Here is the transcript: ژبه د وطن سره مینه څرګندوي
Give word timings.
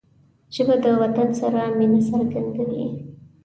ژبه 0.55 0.75
د 0.83 0.85
وطن 1.01 1.29
سره 1.39 1.61
مینه 1.77 2.01
څرګندوي 2.09 2.85